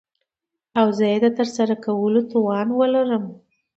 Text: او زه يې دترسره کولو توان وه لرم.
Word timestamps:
او 0.79 0.87
زه 0.97 1.05
يې 1.11 1.17
دترسره 1.25 1.75
کولو 1.85 2.21
توان 2.31 2.67
وه 2.77 2.87
لرم. 2.93 3.23